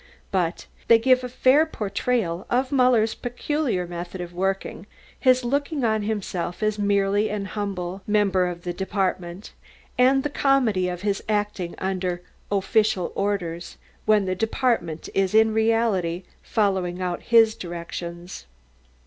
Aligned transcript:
But 0.31 0.65
they 0.87 0.97
give 0.97 1.23
a 1.23 1.29
fair 1.29 1.63
portrayal 1.67 2.47
of 2.49 2.71
Muller's 2.71 3.13
peculiar 3.13 3.85
method 3.85 4.19
of 4.19 4.33
working, 4.33 4.87
his 5.19 5.43
looking 5.43 5.83
on 5.83 6.01
himself 6.01 6.63
as 6.63 6.79
merely 6.79 7.29
an 7.29 7.45
humble 7.45 8.01
member 8.07 8.47
of 8.47 8.63
the 8.63 8.73
Department, 8.73 9.53
and 9.99 10.23
the 10.23 10.29
comedy 10.31 10.89
of 10.89 11.03
his 11.03 11.23
acting 11.29 11.75
under 11.77 12.23
"official 12.51 13.11
orders" 13.13 13.77
when 14.07 14.25
the 14.25 14.33
Department 14.33 15.07
is 15.13 15.35
in 15.35 15.53
reality 15.53 16.23
following 16.41 16.99
out 16.99 17.21
his 17.21 17.53
directions. 17.53 18.47